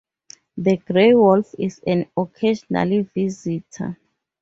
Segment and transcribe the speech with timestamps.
[0.57, 3.99] The gray wolf is an occasional visitor.